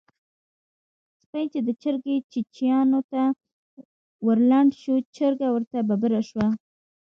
[1.19, 3.21] سپی چې د چرګې چیچيانو ته
[4.25, 6.47] ورلنډ شو؛ چرګه ورته ببره شوه.